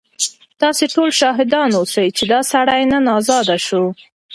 تاسو 0.61 0.83
ټول 0.93 1.09
شاهدان 1.19 1.69
اوسئ 1.79 2.07
چې 2.17 2.23
دا 2.31 2.39
سړی 2.51 2.81
نن 2.91 3.05
ازاد 3.19 3.47
شو. 3.67 3.83